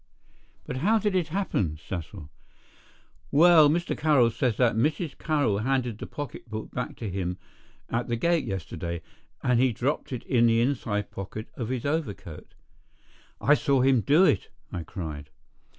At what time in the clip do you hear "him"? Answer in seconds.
7.11-7.37, 13.81-14.01